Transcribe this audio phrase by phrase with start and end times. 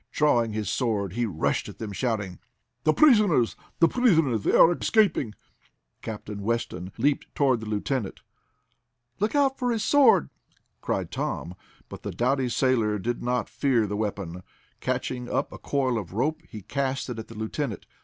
[0.11, 2.39] Drawing his sword, he rushed at them, shouting:
[2.85, 3.55] "The prisoners!
[3.77, 4.41] The prisoners!
[4.43, 5.35] They are escaping!"
[6.01, 8.21] Captain Weston leaped toward the lieutenant.
[9.19, 10.31] "Look out for his sword!"
[10.81, 11.53] cried Tom.
[11.87, 14.41] But the doughty sailor did not fear the weapon.
[14.79, 17.85] Catching up a coil of rope, he cast it at the lieutenant.